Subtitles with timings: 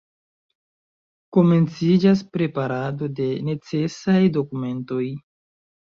[1.37, 5.09] Komenciĝas preparado de necesaj dokumentoj.